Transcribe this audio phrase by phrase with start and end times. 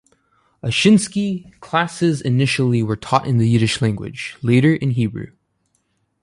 [0.63, 5.33] Ashinsky, classes initially were taught in the Yiddish language, later in Hebrew.